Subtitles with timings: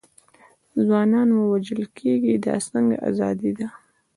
[0.85, 3.67] ځوانان مو وژل کېږي، دا څنګه ازادي ده.